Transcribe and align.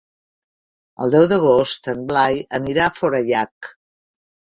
El 1.03 1.11
deu 1.15 1.27
d'agost 1.33 1.89
en 1.93 2.01
Blai 2.11 2.39
anirà 2.61 2.87
a 2.87 2.95
Forallac. 2.97 3.71